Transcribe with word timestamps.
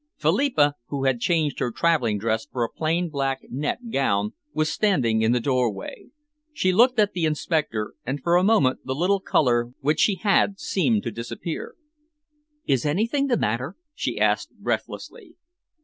Philippa, 0.17 0.73
who 0.87 1.05
had 1.05 1.19
changed 1.19 1.59
her 1.59 1.69
travelling 1.71 2.17
dress 2.17 2.47
for 2.51 2.63
a 2.63 2.71
plain 2.71 3.07
black 3.07 3.41
net 3.51 3.91
gown, 3.91 4.33
was 4.51 4.67
standing 4.71 5.21
in 5.21 5.31
the 5.31 5.39
doorway. 5.39 6.05
She 6.51 6.73
looked 6.73 6.97
at 6.97 7.13
the 7.13 7.25
inspector, 7.25 7.93
and 8.03 8.19
for 8.19 8.35
a 8.35 8.43
moment 8.43 8.79
the 8.83 8.95
little 8.95 9.19
colour 9.19 9.73
which 9.81 9.99
she 9.99 10.15
had 10.15 10.59
seemed 10.59 11.03
to 11.03 11.11
disappear. 11.11 11.75
"Is 12.65 12.83
anything 12.83 13.27
the 13.27 13.37
matter?" 13.37 13.75
she 13.93 14.17
asked 14.19 14.49
breathlessly. 14.57 15.35